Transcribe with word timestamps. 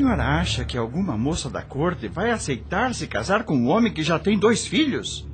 Senhora 0.00 0.24
acha 0.24 0.64
que 0.64 0.78
alguma 0.78 1.14
moça 1.14 1.50
da 1.50 1.60
corte 1.60 2.08
vai 2.08 2.30
aceitar 2.30 2.94
se 2.94 3.06
casar 3.06 3.44
com 3.44 3.54
um 3.54 3.68
homem 3.68 3.92
que 3.92 4.02
já 4.02 4.18
tem 4.18 4.38
dois 4.38 4.66
filhos? 4.66 5.28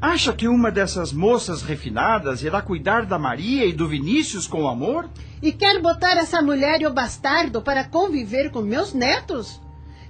Acha 0.00 0.32
que 0.32 0.46
uma 0.46 0.70
dessas 0.70 1.12
moças 1.12 1.62
refinadas 1.62 2.40
irá 2.44 2.62
cuidar 2.62 3.04
da 3.04 3.18
Maria 3.18 3.66
e 3.66 3.72
do 3.72 3.88
Vinícius 3.88 4.46
com 4.46 4.68
amor? 4.68 5.10
E 5.42 5.50
quer 5.50 5.82
botar 5.82 6.16
essa 6.18 6.40
mulher 6.40 6.80
e 6.80 6.86
o 6.86 6.94
bastardo 6.94 7.60
para 7.60 7.82
conviver 7.82 8.52
com 8.52 8.62
meus 8.62 8.94
netos? 8.94 9.60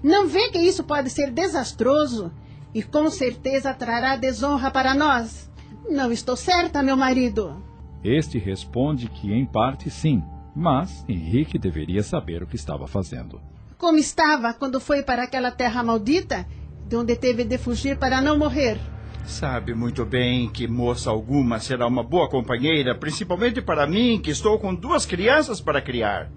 Não 0.03 0.29
vê 0.29 0.51
que 0.51 0.59
isso 0.59 0.85
pode 0.85 1.09
ser 1.09 1.31
desastroso 1.31 2.31
e 2.75 2.83
com 2.83 3.09
certeza 3.09 3.73
trará 3.73 4.15
desonra 4.15 4.71
para 4.71 4.95
nós? 4.95 5.51
Não 5.89 6.13
estou 6.13 6.37
certa, 6.37 6.83
meu 6.83 6.99
marido. 6.99 7.65
Este 8.05 8.39
responde 8.39 9.09
que, 9.09 9.33
em 9.33 9.47
parte, 9.47 9.89
sim, 9.89 10.23
mas 10.55 11.03
Henrique 11.09 11.59
deveria 11.59 12.03
saber 12.03 12.43
o 12.43 12.47
que 12.47 12.57
estava 12.57 12.87
fazendo 12.87 13.41
como 13.79 13.99
estava 13.99 14.55
quando 14.55 14.81
foi 14.81 15.03
para 15.03 15.25
aquela 15.25 15.51
terra 15.51 15.83
maldita, 15.83 16.47
de 16.89 16.97
onde 16.97 17.17
teve 17.17 17.45
de 17.45 17.59
fugir 17.59 17.99
para 17.99 18.21
não 18.21 18.39
morrer. 18.39 18.79
Sabe 19.27 19.75
muito 19.75 20.05
bem 20.05 20.49
que 20.49 20.69
moça 20.69 21.11
alguma 21.11 21.59
será 21.59 21.87
uma 21.87 22.03
boa 22.03 22.29
companheira, 22.29 22.95
principalmente 22.95 23.61
para 23.61 23.87
mim, 23.87 24.21
que 24.23 24.31
estou 24.31 24.59
com 24.59 24.75
duas 24.75 25.05
crianças 25.05 25.61
para 25.61 25.83
criar. 25.83 26.31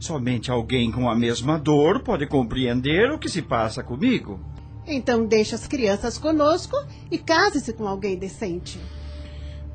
Somente 0.00 0.50
alguém 0.50 0.90
com 0.90 1.10
a 1.10 1.14
mesma 1.14 1.58
dor 1.58 2.00
pode 2.00 2.26
compreender 2.26 3.10
o 3.10 3.18
que 3.18 3.28
se 3.28 3.42
passa 3.42 3.82
comigo. 3.82 4.40
Então 4.86 5.26
deixe 5.26 5.54
as 5.54 5.66
crianças 5.66 6.16
conosco 6.16 6.76
e 7.10 7.18
case-se 7.18 7.74
com 7.74 7.86
alguém 7.86 8.16
decente. 8.16 8.80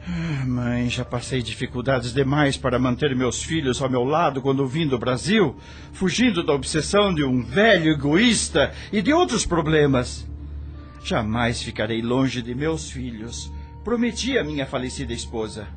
Ah, 0.05 0.45
mãe, 0.45 0.89
já 0.89 1.05
passei 1.05 1.41
dificuldades 1.41 2.13
demais 2.13 2.57
para 2.57 2.77
manter 2.77 3.15
meus 3.15 3.41
filhos 3.41 3.81
ao 3.81 3.89
meu 3.89 4.03
lado 4.03 4.41
quando 4.41 4.67
vim 4.67 4.85
do 4.85 4.99
Brasil, 4.99 5.55
fugindo 5.93 6.43
da 6.43 6.51
obsessão 6.51 7.13
de 7.13 7.23
um 7.23 7.41
velho 7.41 7.93
egoísta 7.93 8.73
e 8.91 9.01
de 9.01 9.13
outros 9.13 9.45
problemas. 9.45 10.27
Jamais 11.01 11.61
ficarei 11.61 12.01
longe 12.01 12.41
de 12.41 12.53
meus 12.53 12.91
filhos. 12.91 13.49
Prometi 13.81 14.37
a 14.37 14.43
minha 14.43 14.65
falecida 14.65 15.13
esposa. 15.13 15.67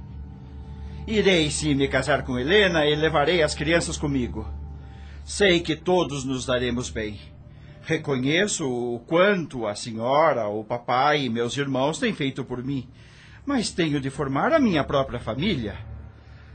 Irei 1.06 1.48
sim 1.48 1.74
me 1.76 1.86
casar 1.86 2.24
com 2.24 2.36
Helena 2.36 2.84
e 2.84 2.96
levarei 2.96 3.44
as 3.44 3.54
crianças 3.54 3.96
comigo. 3.96 4.44
Sei 5.24 5.60
que 5.60 5.76
todos 5.76 6.24
nos 6.24 6.44
daremos 6.44 6.90
bem. 6.90 7.20
Reconheço 7.82 8.68
o 8.68 8.98
quanto 9.06 9.68
a 9.68 9.76
senhora, 9.76 10.48
o 10.48 10.64
papai 10.64 11.26
e 11.26 11.30
meus 11.30 11.56
irmãos 11.56 12.00
têm 12.00 12.12
feito 12.12 12.44
por 12.44 12.64
mim 12.64 12.88
mas 13.46 13.70
tenho 13.70 14.00
de 14.00 14.10
formar 14.10 14.52
a 14.52 14.58
minha 14.58 14.82
própria 14.82 15.20
família. 15.20 15.76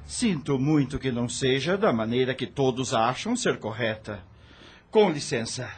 Sinto 0.03 0.59
muito 0.59 0.99
que 0.99 1.11
não 1.11 1.29
seja 1.29 1.77
da 1.77 1.93
maneira 1.93 2.35
que 2.35 2.45
todos 2.45 2.93
acham 2.93 3.35
ser 3.35 3.57
correta. 3.57 4.19
Com 4.91 5.09
licença. 5.09 5.69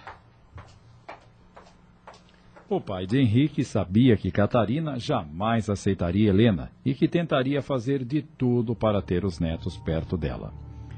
O 2.68 2.82
pai 2.82 3.06
de 3.06 3.20
Henrique 3.20 3.64
sabia 3.64 4.18
que 4.18 4.32
Catarina 4.32 4.98
jamais 4.98 5.70
aceitaria 5.70 6.30
Helena 6.30 6.72
e 6.84 6.96
que 6.96 7.08
tentaria 7.08 7.62
fazer 7.62 8.04
de 8.04 8.24
tudo 8.24 8.74
para 8.74 9.00
ter 9.00 9.24
os 9.24 9.40
netos 9.40 9.78
perto 9.78 10.18
dela. 10.18 10.52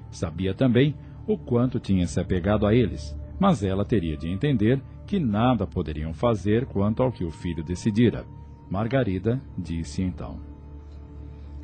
Sabia 0.10 0.54
também 0.54 0.96
o 1.28 1.38
quanto 1.38 1.78
tinha 1.78 2.08
se 2.08 2.20
apegado 2.22 2.66
a 2.66 2.74
eles, 2.74 3.14
mas 3.38 3.64
ela 3.64 3.84
teria 3.84 4.16
de 4.16 4.30
entender 4.30 4.82
que 5.06 5.20
nada 5.20 5.68
poderiam 5.68 6.14
fazer 6.14 6.66
quanto 6.66 7.04
ao 7.04 7.12
que 7.12 7.26
o 7.26 7.32
filho 7.32 7.64
decidira. 7.64 8.26
Margarida 8.70 9.42
disse 9.58 10.02
então: 10.02 10.40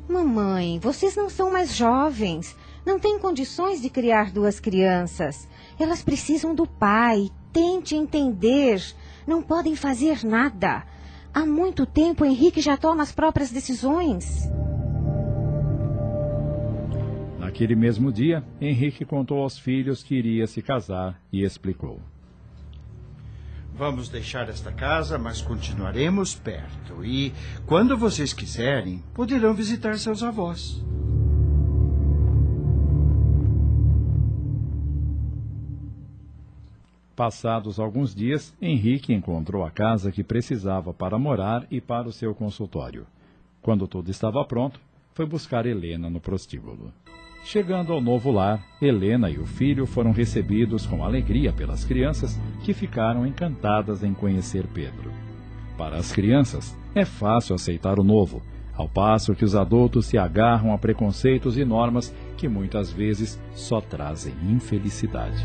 Mamãe, 0.08 0.78
vocês 0.78 1.16
não 1.16 1.30
são 1.30 1.50
mais 1.50 1.74
jovens. 1.74 2.56
Não 2.84 2.98
têm 2.98 3.18
condições 3.18 3.80
de 3.80 3.88
criar 3.88 4.30
duas 4.30 4.58
crianças. 4.58 5.48
Elas 5.78 6.02
precisam 6.02 6.54
do 6.54 6.66
pai. 6.66 7.30
Tente 7.52 7.94
entender. 7.94 8.82
Não 9.26 9.42
podem 9.42 9.76
fazer 9.76 10.24
nada. 10.24 10.84
Há 11.32 11.46
muito 11.46 11.86
tempo 11.86 12.24
Henrique 12.24 12.60
já 12.60 12.76
toma 12.76 13.02
as 13.02 13.12
próprias 13.12 13.50
decisões. 13.50 14.50
Naquele 17.38 17.74
mesmo 17.74 18.12
dia, 18.12 18.44
Henrique 18.60 19.04
contou 19.04 19.42
aos 19.42 19.58
filhos 19.58 20.02
que 20.02 20.14
iria 20.14 20.46
se 20.46 20.60
casar 20.60 21.20
e 21.32 21.42
explicou. 21.42 22.00
Vamos 23.74 24.08
deixar 24.08 24.48
esta 24.48 24.70
casa, 24.70 25.18
mas 25.18 25.40
continuaremos 25.40 26.34
perto. 26.34 27.04
E, 27.04 27.32
quando 27.66 27.96
vocês 27.96 28.32
quiserem, 28.32 29.02
poderão 29.14 29.54
visitar 29.54 29.98
seus 29.98 30.22
avós. 30.22 30.82
Passados 37.16 37.78
alguns 37.78 38.14
dias, 38.14 38.54
Henrique 38.60 39.12
encontrou 39.12 39.64
a 39.64 39.70
casa 39.70 40.10
que 40.10 40.24
precisava 40.24 40.92
para 40.92 41.18
morar 41.18 41.66
e 41.70 41.80
para 41.80 42.08
o 42.08 42.12
seu 42.12 42.34
consultório. 42.34 43.06
Quando 43.60 43.86
tudo 43.86 44.10
estava 44.10 44.44
pronto, 44.44 44.80
foi 45.14 45.26
buscar 45.26 45.66
Helena 45.66 46.10
no 46.10 46.20
prostíbulo. 46.20 46.92
Chegando 47.44 47.92
ao 47.92 48.00
novo 48.00 48.30
lar, 48.30 48.62
Helena 48.80 49.28
e 49.28 49.38
o 49.38 49.44
filho 49.44 49.84
foram 49.84 50.12
recebidos 50.12 50.86
com 50.86 51.04
alegria 51.04 51.52
pelas 51.52 51.84
crianças, 51.84 52.40
que 52.62 52.72
ficaram 52.72 53.26
encantadas 53.26 54.04
em 54.04 54.14
conhecer 54.14 54.64
Pedro. 54.72 55.12
Para 55.76 55.96
as 55.96 56.12
crianças, 56.12 56.76
é 56.94 57.04
fácil 57.04 57.56
aceitar 57.56 57.98
o 57.98 58.04
novo, 58.04 58.42
ao 58.74 58.88
passo 58.88 59.34
que 59.34 59.44
os 59.44 59.56
adultos 59.56 60.06
se 60.06 60.16
agarram 60.16 60.72
a 60.72 60.78
preconceitos 60.78 61.58
e 61.58 61.64
normas 61.64 62.14
que 62.36 62.48
muitas 62.48 62.92
vezes 62.92 63.40
só 63.54 63.80
trazem 63.80 64.34
infelicidade. 64.48 65.44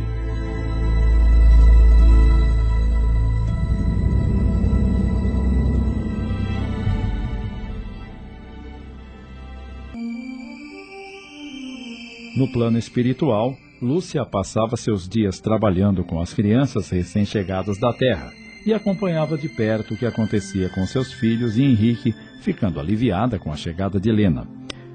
No 12.37 12.47
plano 12.47 12.77
espiritual, 12.77 13.57
Lúcia 13.81 14.23
passava 14.23 14.77
seus 14.77 15.09
dias 15.09 15.39
trabalhando 15.39 16.03
com 16.03 16.21
as 16.21 16.35
crianças 16.35 16.87
recém-chegadas 16.87 17.79
da 17.79 17.91
Terra 17.91 18.31
e 18.63 18.71
acompanhava 18.71 19.35
de 19.35 19.49
perto 19.49 19.95
o 19.95 19.97
que 19.97 20.05
acontecia 20.05 20.69
com 20.69 20.85
seus 20.85 21.11
filhos 21.11 21.57
e 21.57 21.63
Henrique, 21.63 22.13
ficando 22.41 22.79
aliviada 22.79 23.39
com 23.39 23.51
a 23.51 23.55
chegada 23.55 23.99
de 23.99 24.11
Helena. 24.11 24.47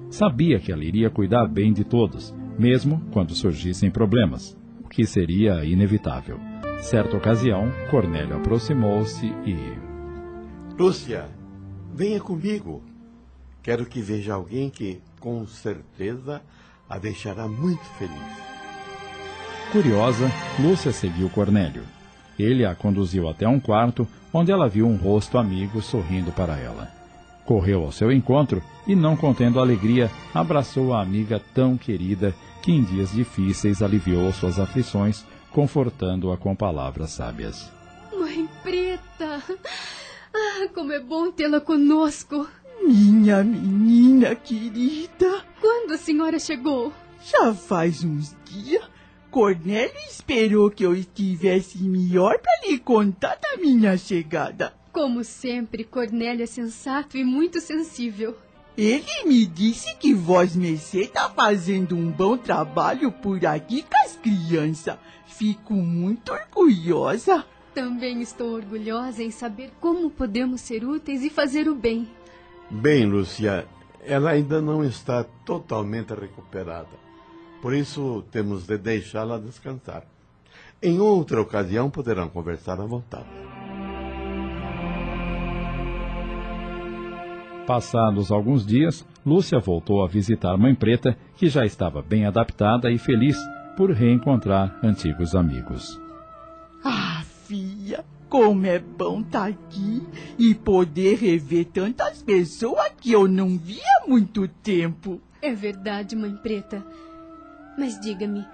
Sabia 0.08 0.60
que 0.60 0.70
ela 0.70 0.84
iria 0.84 1.10
cuidar 1.10 1.48
bem 1.48 1.72
de 1.72 1.82
todos, 1.82 2.32
mesmo 2.56 3.02
quando 3.10 3.34
surgissem 3.34 3.91
problemas, 3.91 4.56
o 4.81 4.88
que 4.88 5.04
seria 5.04 5.64
inevitável. 5.64 6.38
Certa 6.78 7.16
ocasião, 7.16 7.72
Cornélio 7.91 8.36
aproximou-se 8.36 9.26
e. 9.26 9.56
Lúcia, 10.78 11.28
venha 11.92 12.20
comigo. 12.20 12.84
Quero 13.64 13.84
que 13.84 14.00
veja 14.00 14.34
alguém 14.34 14.70
que, 14.70 15.00
com 15.19 15.44
certeza, 15.44 16.41
a 16.92 16.98
deixará 16.98 17.48
muito 17.48 17.82
feliz. 17.98 18.12
Curiosa, 19.72 20.30
Lúcia 20.58 20.92
seguiu 20.92 21.30
Cornélio. 21.30 21.84
Ele 22.38 22.66
a 22.66 22.75
conduziu 22.75 23.31
até 23.31 23.49
um 23.49 23.58
quarto, 23.58 24.06
onde 24.31 24.52
ela 24.52 24.69
viu 24.69 24.87
um 24.87 24.96
rosto 24.96 25.38
amigo 25.38 25.81
sorrindo 25.81 26.31
para 26.32 26.58
ela. 26.58 26.90
Correu 27.46 27.82
ao 27.82 27.93
seu 27.93 28.12
encontro 28.12 28.62
e, 28.87 28.94
não 28.94 29.17
contendo 29.17 29.58
alegria, 29.58 30.11
abraçou 30.34 30.93
a 30.93 31.00
amiga 31.00 31.40
tão 31.55 31.78
querida 31.78 32.34
que 32.61 32.72
em 32.72 32.84
dias 32.84 33.11
difíceis 33.12 33.81
aliviou 33.81 34.31
suas 34.31 34.61
aflições, 34.61 35.25
confortando-a 35.50 36.37
com 36.37 36.55
palavras 36.55 37.12
sábias. 37.12 37.72
Mãe 38.14 38.46
Preta! 38.62 39.43
Ah, 40.34 40.69
como 40.75 40.93
é 40.93 41.00
bom 41.00 41.31
tê-la 41.31 41.61
conosco! 41.61 42.46
Minha 42.84 43.44
menina 43.44 44.34
querida. 44.34 45.44
Quando 45.61 45.93
a 45.93 45.99
senhora 45.99 46.38
chegou? 46.38 46.93
Já 47.25 47.55
faz 47.55 48.02
uns 48.02 48.37
dias. 48.44 48.82
Cornélio 49.31 49.94
esperou 50.11 50.70
que 50.70 50.84
eu 50.84 50.94
estivesse 50.94 51.79
melhor 51.79 52.38
para 52.38 52.69
lhe 52.69 52.79
contar 52.79 53.37
da 53.37 53.56
minha 53.56 53.96
chegada. 53.96 54.75
Como 54.93 55.25
sempre, 55.25 55.84
Cornélio 55.84 56.43
é 56.43 56.46
sensato 56.46 57.17
e 57.17 57.25
muito 57.25 57.61
sensível. 57.61 58.37
Ele 58.76 59.25
me 59.25 59.46
disse 59.46 59.94
que 59.96 60.12
Vós 60.12 60.56
Mercê 60.56 61.02
está 61.02 61.31
fazendo 61.31 61.94
um 61.96 62.11
bom 62.11 62.37
trabalho 62.37 63.11
por 63.12 63.44
aqui 63.46 63.82
com 63.82 64.05
as 64.05 64.17
crianças. 64.17 64.99
fico 65.26 65.75
muito 65.75 66.32
orgulhosa. 66.32 67.44
Também 67.75 68.20
estou 68.20 68.55
orgulhosa 68.55 69.23
em 69.23 69.31
saber 69.31 69.70
como 69.81 70.11
podemos 70.11 70.61
ser 70.61 70.84
úteis 70.84 71.23
e 71.23 71.31
fazer 71.31 71.69
o 71.69 71.75
bem. 71.75 72.06
Bem, 72.72 73.04
Lúcia, 73.04 73.66
ela 74.02 74.30
ainda 74.30 74.58
não 74.62 74.82
está 74.82 75.22
totalmente 75.44 76.14
recuperada. 76.14 76.88
Por 77.60 77.74
isso 77.74 78.24
temos 78.32 78.66
de 78.66 78.78
deixá-la 78.78 79.38
descansar. 79.38 80.04
Em 80.82 80.98
outra 80.98 81.42
ocasião 81.42 81.90
poderão 81.90 82.30
conversar 82.30 82.80
à 82.80 82.86
vontade. 82.86 83.28
Passados 87.66 88.32
alguns 88.32 88.66
dias, 88.66 89.06
Lúcia 89.24 89.60
voltou 89.60 90.02
a 90.02 90.08
visitar 90.08 90.56
Mãe 90.56 90.74
Preta, 90.74 91.14
que 91.36 91.48
já 91.48 91.66
estava 91.66 92.00
bem 92.00 92.24
adaptada 92.24 92.90
e 92.90 92.96
feliz 92.96 93.36
por 93.76 93.90
reencontrar 93.90 94.80
antigos 94.82 95.34
amigos. 95.34 96.00
Ah, 96.82 97.22
filha, 97.46 98.02
como 98.32 98.64
é 98.64 98.79
bom 98.79 99.20
estar 99.20 99.50
aqui 99.50 100.02
e 100.38 100.55
poder 100.55 101.19
rever 101.19 101.67
tantas 101.67 102.23
pessoas 102.23 102.90
que 102.99 103.12
eu 103.12 103.29
não 103.29 103.58
via 103.58 103.82
há 103.99 104.08
muito 104.08 104.49
tempo. 104.49 105.20
É 105.43 105.52
verdade, 105.52 106.17
Mãe 106.17 106.34
Preta. 106.37 106.82
Mas 107.76 108.00
diga-me, 108.00 108.46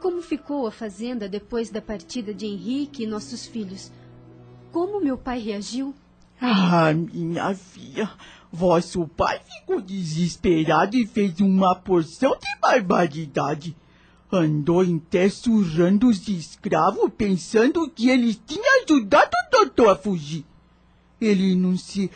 como 0.00 0.22
ficou 0.22 0.66
a 0.66 0.70
fazenda 0.70 1.28
depois 1.28 1.68
da 1.68 1.82
partida 1.82 2.32
de 2.32 2.46
Henrique 2.46 3.02
e 3.02 3.06
nossos 3.06 3.44
filhos? 3.44 3.92
Como 4.72 5.04
meu 5.04 5.18
pai 5.18 5.38
reagiu? 5.38 5.94
Ah, 6.40 6.90
minha 6.94 7.54
filha, 7.54 8.10
vosso 8.50 9.06
pai 9.06 9.38
ficou 9.46 9.82
desesperado 9.82 10.96
e 10.96 11.06
fez 11.06 11.38
uma 11.40 11.74
porção 11.74 12.38
de 12.40 12.58
barbaridade. 12.58 13.76
Andou 14.32 14.80
até 14.80 15.28
surrando 15.28 16.08
os 16.08 16.28
escravos 16.28 17.10
pensando 17.16 17.90
que 17.90 18.08
ele 18.08 18.32
tinha 18.34 18.84
ajudado 18.84 19.30
o 19.30 19.50
doutor 19.50 19.88
a 19.88 19.96
fugir. 19.96 20.44
Ele 21.20 21.54
não 21.54 21.76
se 21.76 22.10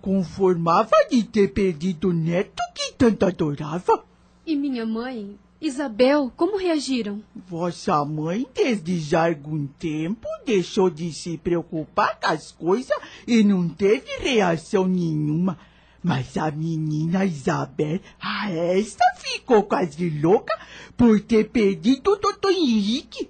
conformava 0.00 0.92
de 1.10 1.24
ter 1.24 1.52
perdido 1.52 2.10
o 2.10 2.12
neto 2.12 2.62
que 2.74 2.92
tanto 2.92 3.26
adorava. 3.26 4.04
E 4.46 4.54
minha 4.54 4.86
mãe, 4.86 5.36
Isabel, 5.60 6.32
como 6.36 6.56
reagiram? 6.56 7.22
Vossa 7.34 8.04
mãe, 8.04 8.46
desde 8.54 9.00
já 9.00 9.26
algum 9.26 9.66
tempo, 9.66 10.26
deixou 10.44 10.88
de 10.88 11.12
se 11.12 11.36
preocupar 11.36 12.20
com 12.20 12.28
as 12.28 12.52
coisas 12.52 12.96
e 13.26 13.42
não 13.42 13.68
teve 13.68 14.06
reação 14.20 14.86
nenhuma. 14.86 15.58
Mas 16.06 16.36
a 16.36 16.52
menina 16.52 17.24
Isabel, 17.24 17.98
a 18.20 18.48
esta 18.48 19.04
ficou 19.16 19.64
quase 19.64 20.08
louca 20.08 20.56
por 20.96 21.18
ter 21.20 21.50
perdido 21.50 22.12
o 22.12 22.16
doutor 22.16 22.52
Henrique. 22.52 23.28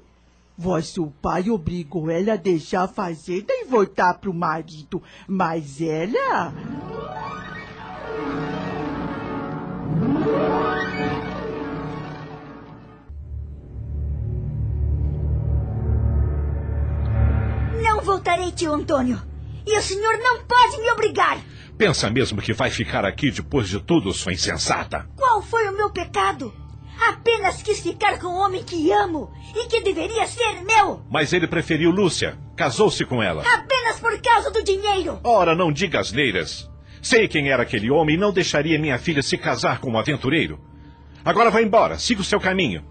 Vosso 0.58 1.06
pai 1.22 1.48
obrigou 1.48 2.10
ela 2.10 2.34
a 2.34 2.36
deixar 2.36 2.82
a 2.82 2.88
fazenda 2.88 3.46
e 3.48 3.64
voltar 3.64 4.18
pro 4.18 4.34
marido, 4.34 5.02
mas 5.26 5.80
ela... 5.80 6.52
Não 17.82 18.02
voltarei, 18.02 18.52
tio 18.52 18.74
Antônio. 18.74 19.18
E 19.66 19.78
o 19.78 19.80
senhor 19.80 20.18
não 20.18 20.44
pode 20.44 20.78
me 20.78 20.90
obrigar. 20.90 21.42
Pensa 21.78 22.08
mesmo 22.08 22.40
que 22.40 22.54
vai 22.54 22.70
ficar 22.70 23.04
aqui 23.04 23.30
depois 23.30 23.68
de 23.68 23.78
tudo, 23.80 24.12
sua 24.12 24.32
insensata? 24.32 25.06
Qual 25.14 25.42
foi 25.42 25.68
o 25.68 25.76
meu 25.76 25.90
pecado? 25.90 26.52
Apenas 27.08 27.62
quis 27.62 27.80
ficar 27.80 28.18
com 28.18 28.28
o 28.28 28.38
homem 28.38 28.62
que 28.64 28.90
amo 28.90 29.30
e 29.54 29.66
que 29.68 29.82
deveria 29.82 30.26
ser 30.26 30.62
meu. 30.64 31.02
Mas 31.10 31.34
ele 31.34 31.46
preferiu 31.46 31.90
Lúcia. 31.90 32.38
Casou-se 32.56 33.04
com 33.04 33.22
ela. 33.22 33.42
Apenas 33.42 34.00
por 34.00 34.18
causa 34.22 34.50
do 34.50 34.64
dinheiro. 34.64 35.20
Ora, 35.22 35.54
não 35.54 35.70
diga 35.70 36.00
asneiras. 36.00 36.70
Sei 37.02 37.28
quem 37.28 37.50
era 37.50 37.62
aquele 37.62 37.90
homem 37.90 38.16
e 38.16 38.18
não 38.18 38.32
deixaria 38.32 38.78
minha 38.78 38.98
filha 38.98 39.22
se 39.22 39.36
casar 39.36 39.78
com 39.78 39.90
um 39.90 39.98
aventureiro. 39.98 40.58
Agora 41.22 41.50
vá 41.50 41.60
embora, 41.60 41.98
siga 41.98 42.22
o 42.22 42.24
seu 42.24 42.40
caminho. 42.40 42.84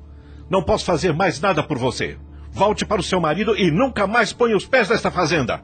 Não 0.47 0.61
posso 0.61 0.85
fazer 0.85 1.11
mais 1.11 1.39
nada 1.41 1.63
por 1.63 1.79
você. 1.79 2.17
Volte 2.51 2.85
para 2.85 3.01
o 3.01 3.03
seu 3.03 3.19
marido 3.19 3.57
e 3.57 3.71
nunca 3.71 4.05
mais 4.05 4.31
ponha 4.31 4.55
os 4.55 4.65
pés 4.65 4.87
nesta 4.87 5.09
fazenda. 5.09 5.63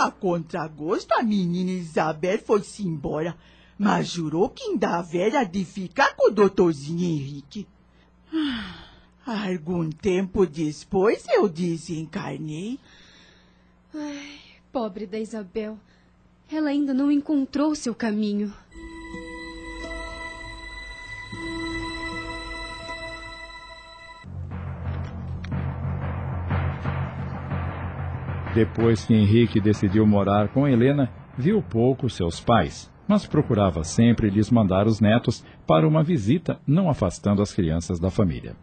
A 0.00 0.10
contragosto, 0.10 1.14
a 1.14 1.22
menina 1.22 1.70
Isabel 1.70 2.38
foi-se 2.38 2.86
embora, 2.86 3.36
mas 3.78 4.08
jurou 4.08 4.48
que 4.48 4.64
ainda 4.64 4.98
haveria 4.98 5.44
de 5.44 5.64
ficar 5.64 6.14
com 6.16 6.30
o 6.30 6.34
doutorzinho 6.34 7.04
Henrique. 7.04 7.66
Algum 9.26 9.90
tempo 9.90 10.46
depois 10.46 11.24
eu 11.28 11.48
desencarnei. 11.48 12.78
Ai, 13.94 14.38
pobre 14.72 15.06
da 15.06 15.18
Isabel. 15.18 15.78
Ela 16.50 16.70
ainda 16.70 16.92
não 16.92 17.10
encontrou 17.12 17.74
seu 17.74 17.94
caminho. 17.94 18.52
Depois 28.54 29.04
que 29.04 29.14
Henrique 29.14 29.60
decidiu 29.60 30.04
morar 30.04 30.48
com 30.48 30.66
Helena, 30.66 31.08
viu 31.38 31.62
pouco 31.62 32.10
seus 32.10 32.40
pais, 32.40 32.90
mas 33.06 33.24
procurava 33.24 33.84
sempre 33.84 34.28
lhes 34.28 34.50
mandar 34.50 34.88
os 34.88 35.00
netos 35.00 35.44
para 35.66 35.86
uma 35.86 36.02
visita, 36.02 36.60
não 36.66 36.90
afastando 36.90 37.42
as 37.42 37.54
crianças 37.54 38.00
da 38.00 38.10
família. 38.10 38.56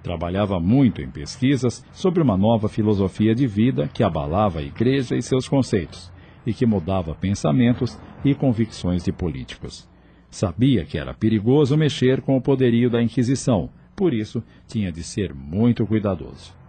Trabalhava 0.00 0.60
muito 0.60 1.02
em 1.02 1.10
pesquisas 1.10 1.84
sobre 1.92 2.22
uma 2.22 2.36
nova 2.36 2.68
filosofia 2.68 3.34
de 3.34 3.46
vida 3.48 3.88
que 3.92 4.04
abalava 4.04 4.60
a 4.60 4.62
igreja 4.62 5.16
e 5.16 5.22
seus 5.22 5.48
conceitos, 5.48 6.12
e 6.46 6.54
que 6.54 6.64
mudava 6.64 7.14
pensamentos 7.14 7.98
e 8.24 8.34
convicções 8.34 9.02
de 9.02 9.12
políticos. 9.12 9.88
Sabia 10.30 10.84
que 10.84 10.96
era 10.96 11.14
perigoso 11.14 11.76
mexer 11.76 12.20
com 12.20 12.36
o 12.36 12.40
poderio 12.40 12.88
da 12.88 13.02
Inquisição, 13.02 13.70
por 13.94 14.14
isso 14.14 14.42
tinha 14.68 14.92
de 14.92 15.02
ser 15.02 15.34
muito 15.34 15.84
cuidadoso. 15.84 16.61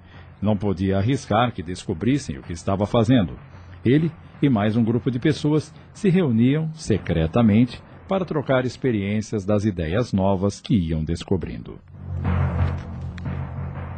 Não 0.43 0.57
podia 0.57 0.97
arriscar 0.97 1.53
que 1.53 1.63
descobrissem 1.63 2.37
o 2.37 2.41
que 2.41 2.51
estava 2.51 2.85
fazendo. 2.85 3.39
Ele 3.85 4.11
e 4.41 4.49
mais 4.49 4.75
um 4.75 4.83
grupo 4.83 5.09
de 5.09 5.17
pessoas 5.17 5.73
se 5.93 6.09
reuniam 6.09 6.69
secretamente 6.73 7.81
para 8.09 8.25
trocar 8.25 8.65
experiências 8.65 9.45
das 9.45 9.63
ideias 9.63 10.11
novas 10.11 10.59
que 10.59 10.75
iam 10.75 11.01
descobrindo. 11.01 11.79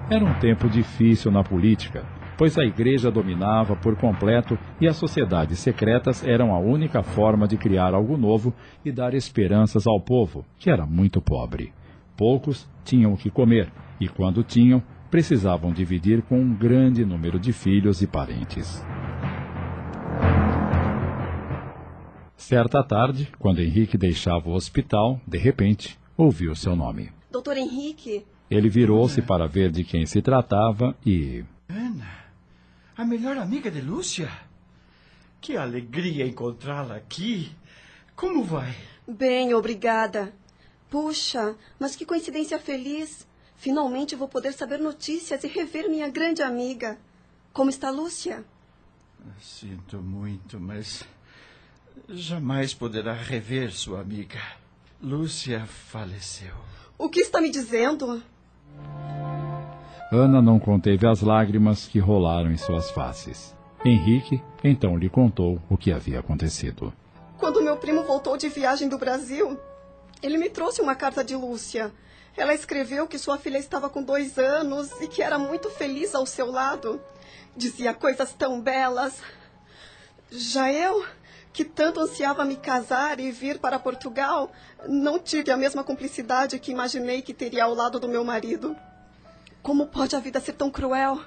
Era 0.08 0.24
um 0.24 0.36
tempo 0.36 0.70
difícil 0.70 1.32
na 1.32 1.44
política, 1.44 2.06
pois 2.38 2.60
a 2.60 2.64
igreja 2.64 3.10
dominava 3.10 3.76
por 3.76 3.96
completo 3.96 4.56
e 4.80 4.88
as 4.88 4.98
sociedades 4.98 5.58
secretas 5.58 6.24
eram 6.24 6.54
a 6.54 6.60
única 6.60 7.02
forma 7.02 7.48
de 7.48 7.58
criar 7.58 7.96
algo 7.96 8.18
novo 8.18 8.54
e 8.86 8.92
dar 8.92 9.16
esperanças 9.16 9.88
ao 9.88 10.00
povo, 10.00 10.46
que 10.60 10.70
era 10.70 10.86
muito 10.86 11.20
pobre. 11.20 11.74
Poucos 12.16 12.70
tinham 12.84 13.14
o 13.14 13.18
que 13.18 13.32
comer, 13.32 13.74
e 14.00 14.08
quando 14.08 14.44
tinham, 14.44 14.84
precisavam 15.16 15.72
dividir 15.72 16.22
com 16.24 16.42
um 16.42 16.54
grande 16.54 17.06
número 17.06 17.40
de 17.40 17.54
filhos 17.54 18.02
e 18.02 18.06
parentes. 18.06 18.84
Certa 22.36 22.84
tarde, 22.84 23.32
quando 23.40 23.62
Henrique 23.62 23.98
deixava 23.98 24.50
o 24.50 24.54
hospital, 24.54 25.22
de 25.26 25.38
repente, 25.38 25.98
ouviu 26.18 26.54
seu 26.54 26.76
nome. 26.76 27.14
Doutor 27.32 27.56
Henrique? 27.56 28.26
Ele 28.52 28.68
virou-se 28.68 29.22
para 29.22 29.48
ver 29.48 29.72
de 29.72 29.86
quem 29.86 30.06
se 30.06 30.22
tratava 30.22 30.94
e. 31.06 31.46
Ana, 31.70 32.26
a 32.98 33.06
melhor 33.06 33.38
amiga 33.38 33.72
de 33.72 33.80
Lúcia? 33.80 34.30
Que 35.40 35.56
alegria 35.56 36.28
encontrá-la 36.28 36.98
aqui. 36.98 37.56
Como 38.18 38.44
vai? 38.44 38.76
Bem, 39.08 39.54
obrigada. 39.54 40.34
Puxa, 40.90 41.56
mas 41.80 41.96
que 41.96 42.06
coincidência 42.06 42.60
feliz. 42.60 43.26
Finalmente 43.58 44.16
vou 44.16 44.28
poder 44.28 44.54
saber 44.54 44.80
notícias 44.80 45.44
e 45.44 45.48
rever 45.48 45.90
minha 45.90 46.10
grande 46.10 46.42
amiga. 46.42 46.98
Como 47.54 47.70
está 47.70 47.90
Lúcia? 47.90 48.44
Sinto 49.40 49.98
muito, 49.98 50.60
mas 50.60 51.04
jamais 52.10 52.74
poderá 52.74 53.14
rever 53.14 53.72
sua 53.72 54.02
amiga. 54.02 54.40
Lúcia 55.02 55.66
faleceu. 55.66 56.54
O 56.98 57.10
que 57.10 57.22
está 57.22 57.42
me 57.42 57.50
dizendo? 57.50 58.22
Ana 60.12 60.42
não 60.42 60.60
conteve 60.60 61.08
as 61.08 61.22
lágrimas 61.22 61.88
que 61.88 62.00
rolaram 62.00 62.52
em 62.52 62.58
suas 62.58 62.92
faces. 62.92 63.56
Henrique 63.84 64.42
então 64.64 64.98
lhe 64.98 65.10
contou 65.10 65.62
o 65.70 65.78
que 65.78 65.92
havia 65.92 66.20
acontecido. 66.20 66.94
Quando 67.38 67.62
meu 67.62 67.78
primo 67.78 68.04
voltou 68.04 68.38
de 68.38 68.48
viagem 68.48 68.88
do 68.88 68.98
Brasil, 68.98 69.60
ele 70.24 70.38
me 70.38 70.50
trouxe 70.50 70.82
uma 70.82 70.96
carta 70.96 71.24
de 71.24 71.36
Lúcia. 71.36 71.92
Ela 72.38 72.54
escreveu 72.54 73.08
que 73.08 73.18
sua 73.18 73.38
filha 73.38 73.58
estava 73.58 73.90
com 73.90 74.04
dois 74.04 74.38
anos 74.38 74.92
e 75.02 75.08
que 75.08 75.22
era 75.22 75.40
muito 75.40 75.70
feliz 75.70 76.14
ao 76.14 76.26
seu 76.26 76.52
lado. 76.52 77.02
Dizia 77.56 77.94
coisas 77.94 78.34
tão 78.34 78.60
belas. 78.60 79.22
Já 80.30 80.72
eu 80.72 81.06
que 81.54 81.64
tanto 81.64 82.02
ansiava 82.02 82.44
me 82.44 82.58
casar 82.58 83.18
e 83.18 83.32
vir 83.32 83.60
para 83.60 83.80
Portugal, 83.80 84.52
não 84.86 85.18
tive 85.18 85.52
a 85.52 85.56
mesma 85.56 85.86
cumplicidade 85.86 86.60
que 86.60 86.72
imaginei 86.72 87.22
que 87.22 87.34
teria 87.34 87.64
ao 87.64 87.74
lado 87.74 87.98
do 87.98 88.10
meu 88.10 88.26
marido. 88.26 88.76
Como 89.62 89.88
pode 89.88 90.18
a 90.18 90.20
vida 90.20 90.42
ser 90.42 90.54
tão 90.54 90.70
cruel? 90.70 91.22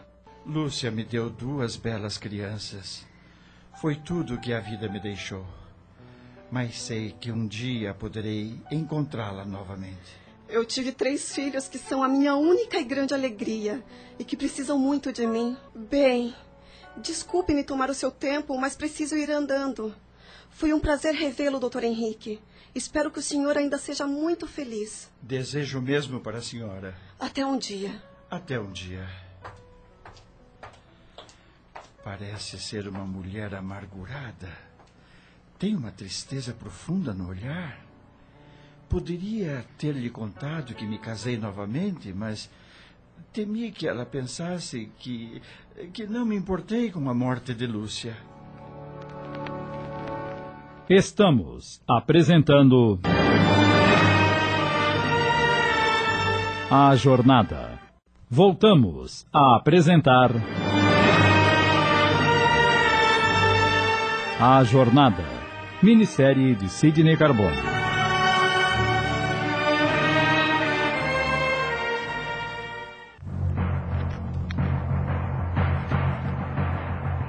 Lúcia 0.44 0.90
me 0.90 1.02
deu 1.02 1.30
duas 1.30 1.76
belas 1.76 2.18
crianças. 2.18 3.06
Foi 3.80 3.96
tudo 3.96 4.38
que 4.38 4.52
a 4.52 4.60
vida 4.60 4.88
me 4.88 5.00
deixou. 5.00 5.46
Mas 6.50 6.78
sei 6.78 7.12
que 7.18 7.32
um 7.32 7.46
dia 7.46 7.94
poderei 7.94 8.60
encontrá-la 8.70 9.46
novamente. 9.46 10.27
Eu 10.48 10.64
tive 10.64 10.92
três 10.92 11.34
filhos 11.34 11.68
que 11.68 11.78
são 11.78 12.02
a 12.02 12.08
minha 12.08 12.34
única 12.34 12.78
e 12.78 12.84
grande 12.84 13.12
alegria 13.12 13.84
e 14.18 14.24
que 14.24 14.36
precisam 14.36 14.78
muito 14.78 15.12
de 15.12 15.26
mim. 15.26 15.56
Bem, 15.74 16.34
desculpe-me 16.96 17.62
tomar 17.62 17.90
o 17.90 17.94
seu 17.94 18.10
tempo, 18.10 18.56
mas 18.58 18.74
preciso 18.74 19.14
ir 19.14 19.30
andando. 19.30 19.94
Foi 20.50 20.72
um 20.72 20.80
prazer 20.80 21.14
revê-lo, 21.14 21.60
doutor 21.60 21.84
Henrique. 21.84 22.40
Espero 22.74 23.10
que 23.10 23.18
o 23.18 23.22
senhor 23.22 23.58
ainda 23.58 23.76
seja 23.76 24.06
muito 24.06 24.46
feliz. 24.46 25.10
Desejo 25.20 25.82
mesmo 25.82 26.18
para 26.20 26.38
a 26.38 26.42
senhora. 26.42 26.96
Até 27.20 27.44
um 27.44 27.58
dia. 27.58 28.02
Até 28.30 28.58
um 28.58 28.72
dia. 28.72 29.06
Parece 32.02 32.58
ser 32.58 32.88
uma 32.88 33.04
mulher 33.04 33.54
amargurada. 33.54 34.50
Tem 35.58 35.76
uma 35.76 35.90
tristeza 35.90 36.54
profunda 36.54 37.12
no 37.12 37.28
olhar. 37.28 37.87
Poderia 38.88 39.64
ter-lhe 39.76 40.08
contado 40.08 40.74
que 40.74 40.86
me 40.86 40.98
casei 40.98 41.36
novamente, 41.36 42.12
mas 42.12 42.50
temi 43.32 43.70
que 43.70 43.86
ela 43.86 44.06
pensasse 44.06 44.90
que, 44.98 45.42
que 45.92 46.06
não 46.06 46.24
me 46.24 46.34
importei 46.34 46.90
com 46.90 47.08
a 47.10 47.14
morte 47.14 47.52
de 47.54 47.66
Lúcia. 47.66 48.16
Estamos 50.88 51.82
apresentando. 51.86 52.98
A 56.70 56.96
Jornada. 56.96 57.78
Voltamos 58.30 59.26
a 59.32 59.56
apresentar. 59.56 60.30
A 64.40 64.64
Jornada. 64.64 65.24
Minissérie 65.82 66.54
de 66.54 66.68
Sidney 66.68 67.16
Carbone. 67.16 67.77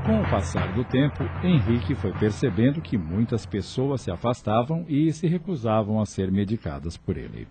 Com 0.10 0.22
o 0.22 0.30
passar 0.32 0.74
do 0.74 0.84
tempo, 0.84 1.24
Henrique 1.44 1.94
foi 1.94 2.12
percebendo 2.12 2.82
que 2.82 2.98
muitas 2.98 3.46
pessoas 3.46 4.02
se 4.02 4.10
afastavam 4.10 4.84
e 4.90 5.14
se 5.14 5.28
recusavam 5.28 6.02
a 6.02 6.06
ser 6.08 6.32
medicadas 6.32 6.98
por 6.98 7.16
ele. 7.16 7.48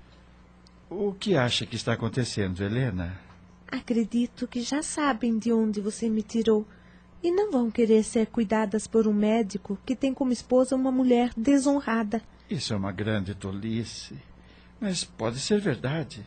O 0.91 1.13
que 1.13 1.37
acha 1.37 1.65
que 1.65 1.77
está 1.77 1.93
acontecendo, 1.93 2.61
Helena? 2.61 3.17
Acredito 3.71 4.49
que 4.49 4.61
já 4.61 4.83
sabem 4.83 5.39
de 5.39 5.53
onde 5.53 5.81
você 5.81 6.11
me 6.11 6.21
tirou 6.21 6.67
e 7.23 7.31
não 7.31 7.53
vão 7.53 7.71
querer 7.71 8.03
ser 8.03 8.27
cuidadas 8.27 8.89
por 8.89 9.07
um 9.07 9.15
médico 9.15 9.79
que 9.87 9.95
tem 9.95 10.13
como 10.13 10.33
esposa 10.33 10.75
uma 10.75 10.91
mulher 10.91 11.31
desonrada. 11.37 12.21
Isso 12.51 12.75
é 12.75 12.77
uma 12.77 12.91
grande 12.91 13.37
tolice. 13.37 14.17
Mas 14.81 15.05
pode 15.05 15.39
ser 15.39 15.61
verdade. 15.61 16.27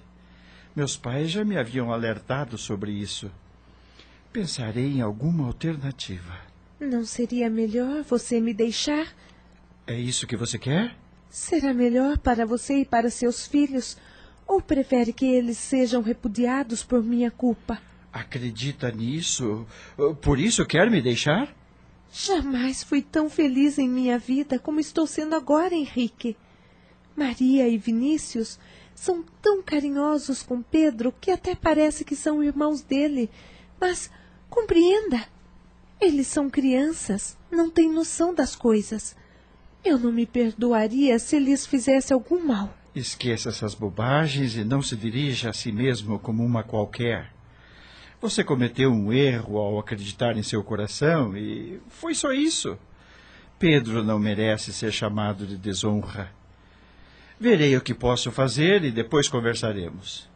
Meus 0.73 0.95
pais 0.95 1.29
já 1.29 1.43
me 1.43 1.57
haviam 1.57 1.91
alertado 1.91 2.57
sobre 2.57 2.93
isso. 2.93 3.29
Pensarei 4.31 4.93
em 4.93 5.01
alguma 5.01 5.45
alternativa. 5.45 6.39
Não 6.79 7.03
seria 7.03 7.49
melhor 7.49 8.01
você 8.03 8.39
me 8.39 8.53
deixar? 8.53 9.13
É 9.85 9.99
isso 9.99 10.25
que 10.25 10.37
você 10.37 10.57
quer? 10.57 10.95
Será 11.29 11.73
melhor 11.73 12.17
para 12.17 12.45
você 12.45 12.79
e 12.79 12.85
para 12.85 13.09
seus 13.09 13.45
filhos? 13.45 13.97
Ou 14.47 14.61
prefere 14.61 15.11
que 15.11 15.25
eles 15.25 15.57
sejam 15.57 16.01
repudiados 16.01 16.81
por 16.81 17.03
minha 17.03 17.29
culpa? 17.29 17.81
Acredita 18.11 18.89
nisso? 18.89 19.65
Por 20.21 20.39
isso 20.39 20.65
quer 20.65 20.89
me 20.89 21.01
deixar? 21.01 21.53
Jamais 22.11 22.83
fui 22.83 23.01
tão 23.01 23.29
feliz 23.29 23.77
em 23.77 23.87
minha 23.87 24.17
vida 24.17 24.57
como 24.59 24.79
estou 24.79 25.05
sendo 25.05 25.35
agora, 25.35 25.73
Henrique. 25.73 26.37
Maria 27.15 27.67
e 27.67 27.77
Vinícius 27.77 28.57
são 28.95 29.23
tão 29.41 29.61
carinhosos 29.61 30.41
com 30.41 30.61
Pedro 30.61 31.13
que 31.19 31.31
até 31.31 31.53
parece 31.53 32.05
que 32.05 32.15
são 32.15 32.43
irmãos 32.43 32.81
dele. 32.81 33.29
Mas 33.79 34.11
Compreenda. 34.51 35.25
Eles 35.99 36.27
são 36.27 36.49
crianças, 36.49 37.37
não 37.49 37.71
têm 37.71 37.89
noção 37.89 38.35
das 38.35 38.53
coisas. 38.53 39.15
Eu 39.83 39.97
não 39.97 40.11
me 40.11 40.25
perdoaria 40.25 41.17
se 41.17 41.39
lhes 41.39 41.65
fizesse 41.65 42.11
algum 42.11 42.45
mal. 42.45 42.69
Esqueça 42.93 43.47
essas 43.47 43.73
bobagens 43.73 44.57
e 44.57 44.65
não 44.65 44.81
se 44.81 44.97
dirija 44.97 45.51
a 45.51 45.53
si 45.53 45.71
mesmo 45.71 46.19
como 46.19 46.43
uma 46.43 46.63
qualquer. 46.63 47.31
Você 48.19 48.43
cometeu 48.43 48.91
um 48.91 49.13
erro 49.13 49.57
ao 49.57 49.79
acreditar 49.79 50.35
em 50.35 50.43
seu 50.43 50.61
coração 50.61 51.35
e 51.35 51.79
foi 51.87 52.13
só 52.13 52.33
isso. 52.33 52.77
Pedro 53.57 54.03
não 54.03 54.19
merece 54.19 54.73
ser 54.73 54.91
chamado 54.91 55.47
de 55.47 55.55
desonra. 55.55 56.29
Verei 57.39 57.77
o 57.77 57.81
que 57.81 57.93
posso 57.93 58.29
fazer 58.33 58.83
e 58.83 58.91
depois 58.91 59.29
conversaremos. 59.29 60.29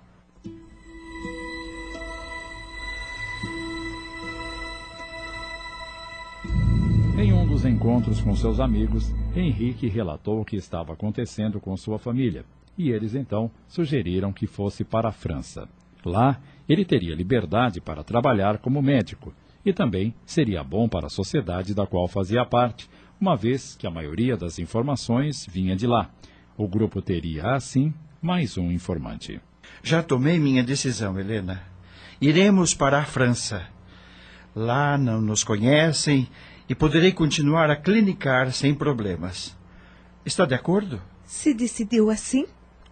Dos 7.65 7.73
encontros 7.73 8.21
com 8.21 8.35
seus 8.35 8.59
amigos, 8.59 9.11
Henrique 9.35 9.87
relatou 9.87 10.39
o 10.39 10.45
que 10.45 10.55
estava 10.55 10.93
acontecendo 10.93 11.59
com 11.59 11.75
sua 11.75 11.97
família, 11.97 12.45
e 12.77 12.91
eles 12.91 13.15
então 13.15 13.49
sugeriram 13.67 14.31
que 14.31 14.45
fosse 14.45 14.83
para 14.83 15.09
a 15.09 15.11
França. 15.11 15.67
Lá, 16.05 16.39
ele 16.69 16.85
teria 16.85 17.15
liberdade 17.15 17.81
para 17.81 18.03
trabalhar 18.03 18.59
como 18.59 18.83
médico 18.83 19.33
e 19.65 19.73
também 19.73 20.13
seria 20.27 20.63
bom 20.63 20.87
para 20.87 21.07
a 21.07 21.09
sociedade 21.09 21.73
da 21.73 21.87
qual 21.87 22.07
fazia 22.07 22.45
parte, 22.45 22.87
uma 23.19 23.35
vez 23.35 23.75
que 23.75 23.87
a 23.87 23.91
maioria 23.91 24.37
das 24.37 24.59
informações 24.59 25.47
vinha 25.51 25.75
de 25.75 25.87
lá. 25.87 26.11
O 26.55 26.67
grupo 26.67 27.01
teria, 27.01 27.55
assim, 27.55 27.91
mais 28.21 28.59
um 28.59 28.71
informante. 28.71 29.41
Já 29.81 30.03
tomei 30.03 30.37
minha 30.37 30.63
decisão, 30.63 31.19
Helena. 31.19 31.63
Iremos 32.21 32.75
para 32.75 32.99
a 32.99 33.05
França. 33.05 33.65
Lá 34.55 34.99
não 34.99 35.19
nos 35.19 35.43
conhecem 35.43 36.29
e 36.67 36.75
poderei 36.75 37.11
continuar 37.11 37.69
a 37.69 37.75
clinicar 37.75 38.51
sem 38.51 38.73
problemas. 38.73 39.55
Está 40.25 40.45
de 40.45 40.55
acordo? 40.55 41.01
Se 41.23 41.53
decidiu 41.53 42.09
assim, 42.09 42.45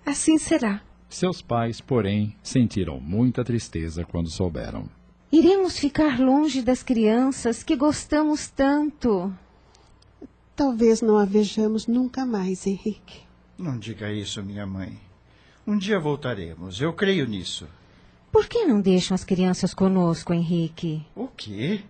assim 0.05 0.37
será. 0.37 0.81
Seus 1.09 1.41
pais, 1.41 1.79
porém, 1.79 2.35
sentiram 2.41 2.99
muita 2.99 3.43
tristeza 3.43 4.03
quando 4.03 4.29
souberam. 4.29 4.89
Iremos 5.31 5.77
ficar 5.79 6.19
longe 6.19 6.61
das 6.61 6.83
crianças 6.83 7.63
que 7.63 7.75
gostamos 7.75 8.47
tanto. 8.47 9.33
Talvez 10.55 11.01
não 11.01 11.17
a 11.17 11.25
vejamos 11.25 11.87
nunca 11.87 12.25
mais, 12.25 12.67
Henrique. 12.67 13.21
Não 13.57 13.77
diga 13.77 14.11
isso, 14.11 14.43
minha 14.43 14.67
mãe. 14.67 14.99
Um 15.65 15.77
dia 15.77 15.99
voltaremos, 15.99 16.81
eu 16.81 16.93
creio 16.93 17.27
nisso. 17.27 17.67
Por 18.31 18.47
que 18.47 18.65
não 18.65 18.81
deixam 18.81 19.15
as 19.15 19.23
crianças 19.23 19.73
conosco, 19.73 20.33
Henrique? 20.33 21.05
O 21.15 21.27
quê? 21.27 21.81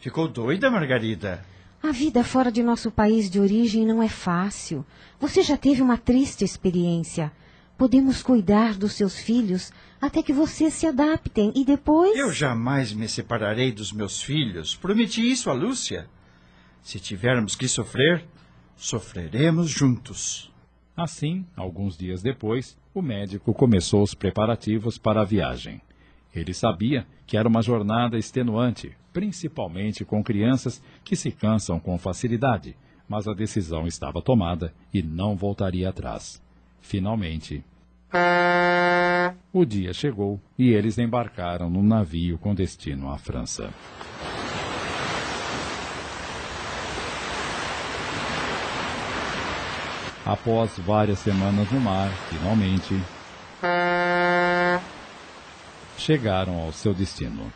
Ficou 0.00 0.26
doida, 0.26 0.70
Margarida? 0.70 1.44
A 1.82 1.92
vida 1.92 2.24
fora 2.24 2.50
de 2.50 2.62
nosso 2.62 2.90
país 2.90 3.30
de 3.30 3.38
origem 3.38 3.86
não 3.86 4.02
é 4.02 4.08
fácil. 4.08 4.84
Você 5.18 5.42
já 5.42 5.58
teve 5.58 5.82
uma 5.82 5.98
triste 5.98 6.42
experiência. 6.42 7.30
Podemos 7.76 8.22
cuidar 8.22 8.74
dos 8.76 8.94
seus 8.94 9.18
filhos 9.18 9.70
até 10.00 10.22
que 10.22 10.32
vocês 10.32 10.72
se 10.72 10.86
adaptem 10.86 11.52
e 11.54 11.66
depois. 11.66 12.16
Eu 12.16 12.32
jamais 12.32 12.94
me 12.94 13.06
separarei 13.06 13.72
dos 13.72 13.92
meus 13.92 14.22
filhos. 14.22 14.74
Prometi 14.74 15.30
isso 15.30 15.50
a 15.50 15.52
Lúcia. 15.52 16.08
Se 16.82 16.98
tivermos 16.98 17.54
que 17.54 17.68
sofrer, 17.68 18.24
sofreremos 18.76 19.68
juntos. 19.68 20.50
Assim, 20.96 21.44
alguns 21.54 21.96
dias 21.96 22.22
depois, 22.22 22.74
o 22.94 23.02
médico 23.02 23.52
começou 23.52 24.02
os 24.02 24.14
preparativos 24.14 24.96
para 24.96 25.20
a 25.20 25.26
viagem. 25.26 25.82
Ele 26.34 26.54
sabia 26.54 27.06
que 27.26 27.36
era 27.36 27.48
uma 27.48 27.62
jornada 27.62 28.16
extenuante, 28.18 28.96
principalmente 29.12 30.04
com 30.04 30.22
crianças 30.22 30.82
que 31.04 31.16
se 31.16 31.30
cansam 31.30 31.78
com 31.78 31.98
facilidade, 31.98 32.76
mas 33.08 33.26
a 33.26 33.34
decisão 33.34 33.86
estava 33.86 34.22
tomada 34.22 34.72
e 34.92 35.02
não 35.02 35.36
voltaria 35.36 35.88
atrás. 35.88 36.42
Finalmente, 36.80 37.64
o 39.52 39.64
dia 39.64 39.92
chegou 39.92 40.40
e 40.58 40.70
eles 40.70 40.98
embarcaram 40.98 41.68
num 41.68 41.82
navio 41.82 42.38
com 42.38 42.54
destino 42.54 43.10
à 43.10 43.18
França. 43.18 43.70
Após 50.24 50.78
várias 50.78 51.18
semanas 51.18 51.70
no 51.72 51.80
mar, 51.80 52.10
finalmente 52.28 52.94
chegaram 55.98 56.60
ao 56.60 56.72
seu 56.72 56.94
destino. 56.94 57.52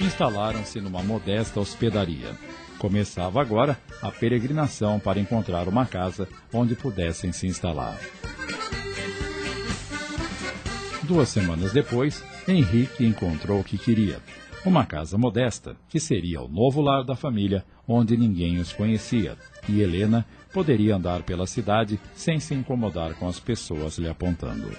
Instalaram-se 0.00 0.80
numa 0.80 1.02
modesta 1.02 1.60
hospedaria. 1.60 2.36
Começava 2.78 3.40
agora 3.40 3.78
a 4.00 4.10
peregrinação 4.10 5.00
para 5.00 5.18
encontrar 5.18 5.66
uma 5.66 5.84
casa 5.84 6.28
onde 6.52 6.76
pudessem 6.76 7.32
se 7.32 7.46
instalar. 7.46 7.98
Duas 11.02 11.28
semanas 11.30 11.72
depois, 11.72 12.22
Henrique 12.46 13.04
encontrou 13.04 13.60
o 13.60 13.64
que 13.64 13.78
queria. 13.78 14.20
Uma 14.64 14.84
casa 14.84 15.16
modesta, 15.16 15.74
que 15.88 15.98
seria 15.98 16.42
o 16.42 16.48
novo 16.48 16.80
lar 16.80 17.02
da 17.02 17.16
família, 17.16 17.64
onde 17.86 18.16
ninguém 18.16 18.58
os 18.58 18.72
conhecia, 18.72 19.36
e 19.68 19.80
Helena 19.80 20.26
poderia 20.52 20.96
andar 20.96 21.22
pela 21.22 21.46
cidade 21.46 21.98
sem 22.14 22.38
se 22.38 22.54
incomodar 22.54 23.14
com 23.14 23.26
as 23.26 23.40
pessoas 23.40 23.98
lhe 23.98 24.08
apontando. 24.08 24.70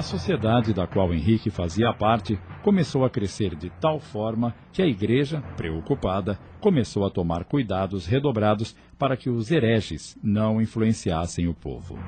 A 0.00 0.02
sociedade 0.02 0.72
da 0.72 0.86
qual 0.86 1.12
Henrique 1.12 1.50
fazia 1.50 1.92
parte 1.92 2.40
começou 2.62 3.04
a 3.04 3.10
crescer 3.10 3.54
de 3.54 3.68
tal 3.68 4.00
forma 4.00 4.54
que 4.72 4.80
a 4.80 4.86
igreja, 4.86 5.42
preocupada, 5.58 6.38
começou 6.58 7.04
a 7.04 7.10
tomar 7.10 7.44
cuidados 7.44 8.06
redobrados 8.06 8.74
para 8.98 9.14
que 9.14 9.28
os 9.28 9.50
hereges 9.50 10.18
não 10.22 10.58
influenciassem 10.58 11.48
o 11.48 11.52
povo. 11.52 11.98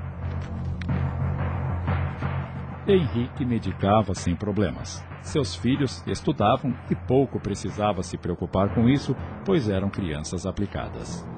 Henrique 2.88 3.44
medicava 3.44 4.14
sem 4.14 4.34
problemas. 4.34 5.04
Seus 5.20 5.54
filhos 5.54 6.02
estudavam 6.06 6.74
e 6.90 6.94
pouco 6.94 7.38
precisava 7.38 8.02
se 8.02 8.16
preocupar 8.16 8.74
com 8.74 8.88
isso, 8.88 9.14
pois 9.44 9.68
eram 9.68 9.90
crianças 9.90 10.46
aplicadas. 10.46 11.28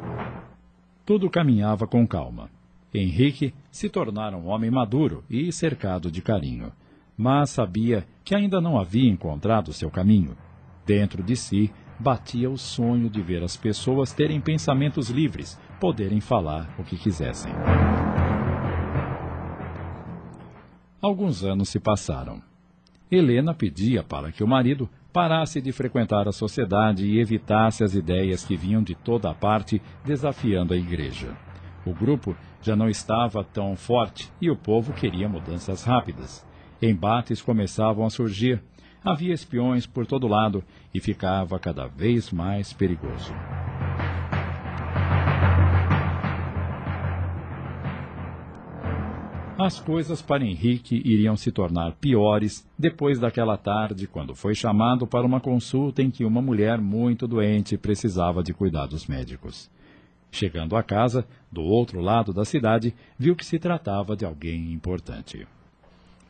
Tudo 1.05 1.29
caminhava 1.29 1.85
com 1.85 2.07
calma. 2.07 2.49
Henrique 2.95 3.53
se 3.73 3.89
tornara 3.89 4.37
um 4.37 4.47
homem 4.47 4.71
maduro 4.71 5.25
e 5.29 5.51
cercado 5.53 6.13
de 6.13 6.23
carinho, 6.23 6.73
mas 7.17 7.51
sabia 7.51 8.07
que 8.23 8.37
ainda 8.37 8.61
não 8.61 8.79
havia 8.79 9.11
encontrado 9.11 9.73
seu 9.73 9.91
caminho. 9.91 10.37
Dentro 10.87 11.21
de 11.21 11.35
si 11.35 11.73
batia 11.99 12.49
o 12.49 12.57
sonho 12.57 13.11
de 13.11 13.21
ver 13.21 13.43
as 13.43 13.57
pessoas 13.57 14.13
terem 14.13 14.41
pensamentos 14.41 15.11
livres, 15.11 15.59
poderem 15.81 16.21
falar 16.21 16.73
o 16.79 16.85
que 16.85 16.97
quisessem. 16.97 17.53
Alguns 21.03 21.43
anos 21.43 21.69
se 21.69 21.81
passaram. 21.81 22.41
Helena 23.11 23.53
pedia 23.53 24.05
para 24.05 24.31
que 24.31 24.43
o 24.43 24.49
marido 24.49 24.89
parasse 25.13 25.61
de 25.61 25.73
frequentar 25.73 26.29
a 26.29 26.33
sociedade 26.33 27.05
e 27.07 27.21
evitasse 27.21 27.83
as 27.83 27.95
ideias 27.95 28.45
que 28.45 28.57
vinham 28.57 28.83
de 28.83 28.95
toda 28.95 29.31
a 29.31 29.35
parte 29.35 29.83
desafiando 30.05 30.75
a 30.75 30.77
igreja. 30.77 31.37
O 31.87 31.93
grupo 31.93 32.35
já 32.63 32.75
não 32.75 32.89
estava 32.89 33.45
tão 33.45 33.77
forte 33.77 34.31
e 34.41 34.51
o 34.51 34.57
povo 34.57 34.93
queria 34.93 35.29
mudanças 35.29 35.85
rápidas. 35.85 36.47
Embates 36.81 37.43
começavam 37.43 38.07
a 38.07 38.11
surgir, 38.11 38.63
havia 39.05 39.35
espiões 39.35 39.87
por 39.87 40.07
todo 40.07 40.27
lado 40.27 40.65
e 40.95 41.01
ficava 41.01 41.59
cada 41.59 41.87
vez 41.87 42.31
mais 42.31 42.73
perigoso. 42.73 43.35
As 49.57 49.79
coisas 49.79 50.21
para 50.21 50.45
Henrique 50.45 51.01
iriam 51.05 51.37
se 51.37 51.53
tornar 51.53 51.93
piores 51.93 52.69
depois 52.77 53.21
daquela 53.21 53.57
tarde, 53.57 54.09
quando 54.09 54.35
foi 54.35 54.53
chamado 54.53 55.07
para 55.07 55.25
uma 55.25 55.39
consulta 55.39 56.03
em 56.03 56.11
que 56.11 56.25
uma 56.25 56.43
mulher 56.43 56.81
muito 56.81 57.29
doente 57.29 57.79
precisava 57.79 58.43
de 58.43 58.53
cuidados 58.53 59.07
médicos. 59.07 59.71
Chegando 60.35 60.75
à 60.75 60.83
casa, 60.83 61.25
do 61.49 61.63
outro 61.63 62.01
lado 62.01 62.33
da 62.33 62.45
cidade, 62.45 62.93
viu 63.17 63.37
que 63.37 63.47
se 63.47 63.57
tratava 63.57 64.17
de 64.17 64.25
alguém 64.25 64.73
importante. 64.73 65.47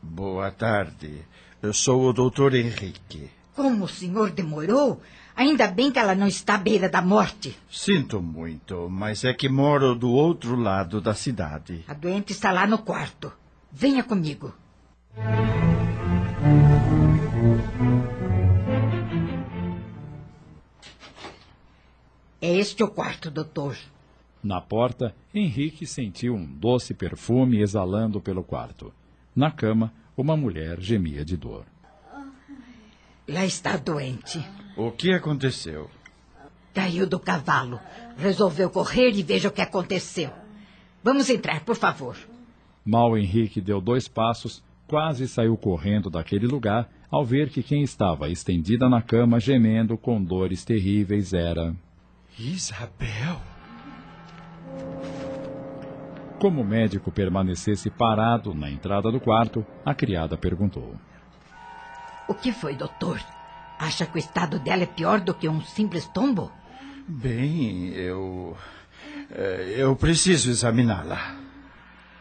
Boa 0.02 0.50
tarde. 0.50 1.22
Eu 1.62 1.72
sou 1.72 2.10
o 2.10 2.12
doutor 2.12 2.54
Henrique. 2.54 3.30
Como 3.56 3.86
o 3.86 3.88
senhor 3.88 4.30
demorou? 4.30 5.00
Ainda 5.34 5.68
bem 5.68 5.90
que 5.90 5.98
ela 5.98 6.14
não 6.14 6.26
está 6.26 6.56
à 6.56 6.58
beira 6.58 6.86
da 6.86 7.00
morte. 7.00 7.56
Sinto 7.70 8.20
muito, 8.20 8.90
mas 8.90 9.24
é 9.24 9.32
que 9.32 9.48
moro 9.48 9.94
do 9.94 10.10
outro 10.10 10.54
lado 10.54 11.00
da 11.00 11.14
cidade. 11.14 11.82
A 11.88 11.94
doente 11.94 12.32
está 12.32 12.52
lá 12.52 12.66
no 12.66 12.80
quarto. 12.80 13.32
Venha 13.72 14.04
comigo. 14.04 14.52
É 22.38 22.52
este 22.54 22.84
o 22.84 22.88
quarto, 22.88 23.30
doutor. 23.30 23.74
Na 24.44 24.60
porta, 24.60 25.14
Henrique 25.34 25.86
sentiu 25.86 26.34
um 26.34 26.44
doce 26.44 26.92
perfume 26.92 27.62
exalando 27.62 28.20
pelo 28.20 28.44
quarto. 28.44 28.92
Na 29.34 29.50
cama, 29.50 29.90
uma 30.14 30.36
mulher 30.36 30.78
gemia 30.78 31.24
de 31.24 31.34
dor. 31.34 31.64
Lá 33.26 33.46
está 33.46 33.78
doente. 33.78 34.38
O 34.76 34.90
que 34.90 35.14
aconteceu? 35.14 35.90
Caiu 36.74 37.06
do 37.06 37.18
cavalo. 37.18 37.80
Resolveu 38.18 38.68
correr 38.68 39.12
e 39.12 39.22
veja 39.22 39.48
o 39.48 39.50
que 39.50 39.62
aconteceu. 39.62 40.30
Vamos 41.02 41.30
entrar, 41.30 41.64
por 41.64 41.74
favor. 41.74 42.14
Mal 42.84 43.16
Henrique 43.16 43.62
deu 43.62 43.80
dois 43.80 44.06
passos, 44.06 44.62
quase 44.86 45.26
saiu 45.26 45.56
correndo 45.56 46.10
daquele 46.10 46.46
lugar 46.46 46.86
ao 47.10 47.24
ver 47.24 47.48
que 47.48 47.62
quem 47.62 47.82
estava 47.82 48.28
estendida 48.28 48.90
na 48.90 49.00
cama 49.00 49.40
gemendo 49.40 49.96
com 49.96 50.22
dores 50.22 50.66
terríveis 50.66 51.32
era. 51.32 51.74
Isabel! 52.38 53.53
Como 56.44 56.60
o 56.60 56.64
médico 56.64 57.10
permanecesse 57.10 57.88
parado 57.88 58.52
na 58.52 58.70
entrada 58.70 59.10
do 59.10 59.18
quarto, 59.18 59.64
a 59.82 59.94
criada 59.94 60.36
perguntou: 60.36 60.94
O 62.28 62.34
que 62.34 62.52
foi, 62.52 62.76
doutor? 62.76 63.18
Acha 63.78 64.04
que 64.04 64.16
o 64.16 64.18
estado 64.18 64.58
dela 64.58 64.82
é 64.82 64.86
pior 64.86 65.20
do 65.20 65.32
que 65.32 65.48
um 65.48 65.62
simples 65.62 66.06
tombo? 66.06 66.52
Bem, 67.08 67.94
eu. 67.94 68.54
eh, 69.30 69.76
Eu 69.78 69.96
preciso 69.96 70.50
examiná-la. 70.50 71.34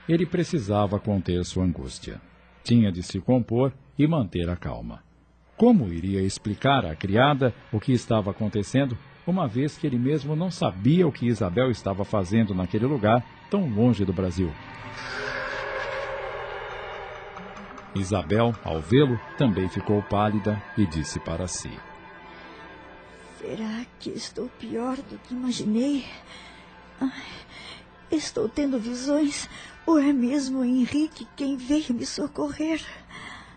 Ele 0.08 0.26
precisava 0.26 1.02
conter 1.02 1.44
sua 1.44 1.66
angústia. 1.66 2.22
Tinha 2.64 2.94
de 2.94 3.04
se 3.04 3.20
compor 3.20 3.74
e 4.00 4.08
manter 4.08 4.50
a 4.50 4.56
calma. 4.56 5.04
Como 5.58 5.92
iria 5.92 6.22
explicar 6.22 6.86
à 6.86 6.96
criada 6.96 7.54
o 7.74 7.78
que 7.78 7.92
estava 7.92 8.32
acontecendo, 8.32 8.98
uma 9.26 9.48
vez 9.48 9.78
que 9.78 9.88
ele 9.88 9.98
mesmo 9.98 10.36
não 10.36 10.52
sabia 10.52 11.08
o 11.08 11.12
que 11.12 11.28
Isabel 11.28 11.72
estava 11.72 12.04
fazendo 12.04 12.54
naquele 12.54 12.86
lugar 12.86 13.24
tão 13.50 13.70
longe 13.70 14.04
do 14.04 14.14
Brasil? 14.14 14.52
Isabel, 17.96 18.54
ao 18.64 18.82
vê-lo, 18.82 19.20
também 19.38 19.70
ficou 19.70 20.02
pálida 20.02 20.62
e 20.78 20.86
disse 20.86 21.20
para 21.20 21.48
si: 21.48 21.72
Será 23.38 23.86
que 24.00 24.10
estou 24.10 24.50
pior 24.60 24.98
do 24.98 25.18
que 25.20 25.34
imaginei? 25.34 26.06
Ai, 27.00 27.22
estou 28.12 28.50
tendo 28.50 28.80
visões? 28.80 29.48
Ou 29.86 30.00
é 30.00 30.12
mesmo 30.12 30.60
o 30.60 30.66
Henrique 30.66 31.28
quem 31.36 31.56
veio 31.56 31.94
me 31.94 32.06
socorrer? 32.06 32.82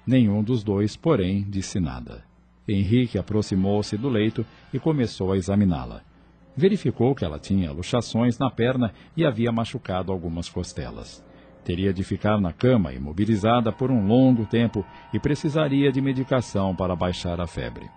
Nenhum 0.06 0.42
dos 0.42 0.62
dois, 0.62 0.96
porém, 0.96 1.44
disse 1.48 1.80
nada. 1.80 2.24
Henrique 2.72 3.18
aproximou-se 3.18 3.96
do 3.96 4.08
leito 4.08 4.44
e 4.72 4.78
começou 4.78 5.32
a 5.32 5.36
examiná-la. 5.36 6.02
Verificou 6.56 7.14
que 7.14 7.24
ela 7.24 7.38
tinha 7.38 7.70
luxações 7.70 8.38
na 8.38 8.50
perna 8.50 8.92
e 9.16 9.24
havia 9.24 9.52
machucado 9.52 10.10
algumas 10.10 10.48
costelas. 10.48 11.24
Teria 11.64 11.92
de 11.92 12.02
ficar 12.04 12.40
na 12.40 12.52
cama 12.52 12.92
imobilizada 12.92 13.72
por 13.72 13.90
um 13.90 14.06
longo 14.06 14.46
tempo 14.46 14.84
e 15.12 15.18
precisaria 15.18 15.92
de 15.92 16.00
medicação 16.00 16.74
para 16.74 16.96
baixar 16.96 17.40
a 17.40 17.46
febre. 17.46 17.90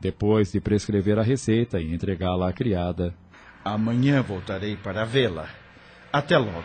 Depois 0.00 0.52
de 0.52 0.60
prescrever 0.60 1.18
a 1.18 1.22
receita 1.22 1.80
e 1.80 1.92
entregá-la 1.92 2.48
à 2.48 2.52
criada, 2.52 3.14
Amanhã 3.64 4.22
voltarei 4.22 4.76
para 4.76 5.04
vê-la. 5.04 5.48
Até 6.12 6.38
logo. 6.38 6.62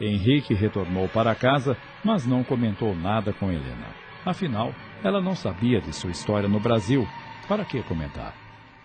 Henrique 0.00 0.54
retornou 0.54 1.08
para 1.08 1.34
casa, 1.34 1.76
mas 2.04 2.26
não 2.26 2.42
comentou 2.42 2.94
nada 2.94 3.32
com 3.32 3.50
Helena. 3.50 3.86
Afinal, 4.24 4.74
ela 5.02 5.20
não 5.20 5.34
sabia 5.34 5.80
de 5.80 5.92
sua 5.92 6.10
história 6.10 6.48
no 6.48 6.58
Brasil. 6.58 7.06
Para 7.46 7.64
que 7.64 7.82
comentar? 7.82 8.34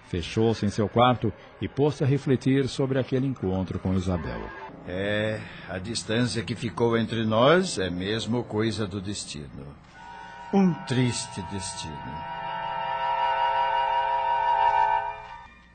Fechou-se 0.05 0.65
em 0.65 0.69
seu 0.69 0.89
quarto 0.89 1.31
e 1.61 1.67
pôs-se 1.67 2.03
a 2.03 2.07
refletir 2.07 2.67
sobre 2.67 2.99
aquele 2.99 3.27
encontro 3.27 3.79
com 3.79 3.93
Isabel. 3.93 4.41
É, 4.87 5.39
a 5.69 5.77
distância 5.77 6.43
que 6.43 6.55
ficou 6.55 6.97
entre 6.97 7.25
nós 7.25 7.77
é 7.77 7.89
mesmo 7.89 8.43
coisa 8.43 8.87
do 8.87 8.99
destino. 8.99 9.67
Um 10.53 10.73
triste 10.85 11.41
destino. 11.51 11.93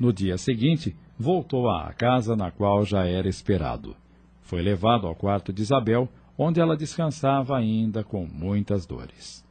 No 0.00 0.12
dia 0.12 0.36
seguinte, 0.36 0.96
voltou 1.18 1.70
à 1.70 1.92
casa 1.92 2.34
na 2.34 2.50
qual 2.50 2.84
já 2.84 3.06
era 3.06 3.28
esperado. 3.28 3.96
Foi 4.44 4.60
levado 4.60 5.06
ao 5.06 5.14
quarto 5.14 5.52
de 5.52 5.62
Isabel, 5.62 6.08
onde 6.36 6.60
ela 6.60 6.76
descansava 6.76 7.56
ainda 7.56 8.04
com 8.04 8.26
muitas 8.26 8.84
dores. 8.86 9.42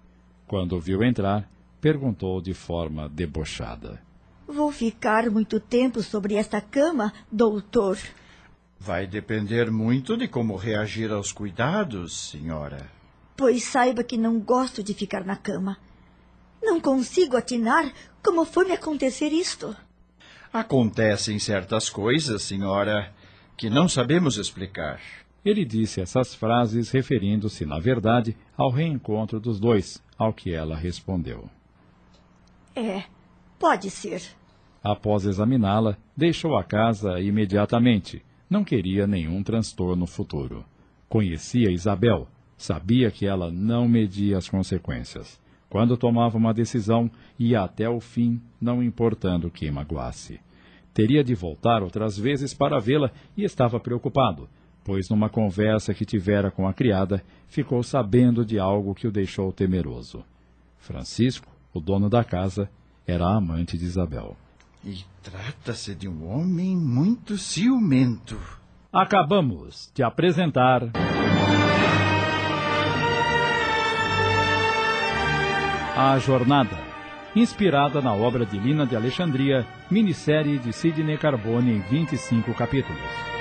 Quando 0.48 0.76
o 0.76 0.80
viu 0.80 1.04
entrar, 1.04 1.50
perguntou 1.82 2.40
de 2.40 2.54
forma 2.54 3.10
debochada: 3.10 4.00
Vou 4.48 4.72
ficar 4.72 5.30
muito 5.32 5.60
tempo 5.60 6.02
sobre 6.04 6.36
esta 6.36 6.62
cama, 6.62 7.12
doutor. 7.32 7.98
Vai 8.80 9.08
depender 9.08 9.72
muito 9.72 10.16
de 10.16 10.28
como 10.28 10.56
reagir 10.56 11.12
aos 11.12 11.32
cuidados, 11.32 12.30
senhora. 12.30 12.88
Pois 13.36 13.64
saiba 13.64 14.04
que 14.04 14.16
não 14.18 14.40
gosto 14.40 14.84
de 14.84 14.94
ficar 14.94 15.26
na 15.26 15.36
cama. 15.36 15.78
Não 16.62 16.80
consigo 16.80 17.36
atinar 17.36 17.92
como 18.24 18.46
foi 18.46 18.66
me 18.66 18.74
acontecer 18.74 19.30
isto. 19.30 19.76
Acontecem 20.52 21.40
certas 21.40 21.90
coisas, 21.90 22.44
senhora, 22.44 23.12
que 23.58 23.70
não 23.70 23.88
sabemos 23.88 24.38
explicar. 24.38 25.00
Ele 25.46 25.66
disse 25.66 26.00
essas 26.00 26.34
frases 26.34 26.90
referindo-se, 26.90 27.66
na 27.66 27.80
verdade, 27.80 28.36
ao 28.58 28.70
reencontro 28.70 29.40
dos 29.40 29.60
dois, 29.60 30.02
ao 30.18 30.34
que 30.34 30.54
ela 30.54 30.76
respondeu. 30.76 31.50
É, 32.76 33.04
pode 33.60 33.90
ser. 33.90 34.22
Após 34.82 35.26
examiná-la, 35.26 35.98
deixou 36.16 36.58
a 36.58 36.64
casa 36.64 37.20
imediatamente. 37.20 38.24
Não 38.50 38.64
queria 38.64 39.06
nenhum 39.06 39.44
transtorno 39.44 40.06
futuro. 40.06 40.66
Conhecia 41.10 41.72
Isabel, 41.72 42.28
sabia 42.58 43.12
que 43.12 43.26
ela 43.26 43.52
não 43.52 43.88
media 43.88 44.38
as 44.38 44.50
consequências. 44.50 45.40
Quando 45.70 45.98
tomava 45.98 46.38
uma 46.38 46.54
decisão, 46.54 47.10
ia 47.38 47.62
até 47.62 47.90
o 47.90 48.00
fim, 48.00 48.42
não 48.62 48.82
importando 48.84 49.50
que 49.50 49.70
magoasse. 49.72 50.40
Teria 50.94 51.24
de 51.24 51.34
voltar 51.34 51.82
outras 51.82 52.18
vezes 52.18 52.54
para 52.54 52.80
vê-la 52.80 53.12
e 53.36 53.44
estava 53.44 53.80
preocupado, 53.80 54.48
pois 54.84 55.10
numa 55.10 55.30
conversa 55.30 55.94
que 55.94 56.06
tivera 56.06 56.52
com 56.52 56.68
a 56.68 56.74
criada, 56.74 57.24
ficou 57.48 57.82
sabendo 57.82 58.46
de 58.46 58.60
algo 58.60 58.94
que 58.94 59.08
o 59.08 59.12
deixou 59.12 59.52
temeroso. 59.52 60.24
Francisco, 60.78 61.48
o 61.74 61.80
dono 61.80 62.10
da 62.10 62.24
casa, 62.24 62.70
era 63.08 63.26
amante 63.26 63.78
de 63.78 63.86
Isabel. 63.86 64.36
E 64.84 65.04
trata-se 65.24 65.96
de 65.96 66.08
um 66.08 66.30
homem 66.30 66.76
muito 66.76 67.38
ciumento. 67.38 68.38
Acabamos 68.92 69.90
de 69.96 70.04
apresentar. 70.04 70.92
A 75.96 76.20
Jornada, 76.20 76.78
inspirada 77.36 78.02
na 78.02 78.14
obra 78.14 78.46
de 78.46 78.58
Lina 78.58 78.86
de 78.86 78.96
Alexandria, 78.96 79.66
minissérie 79.90 80.60
de 80.60 80.72
Sidney 80.72 81.18
Carbone 81.18 81.72
em 81.72 81.80
25 81.80 82.54
capítulos. 82.54 83.33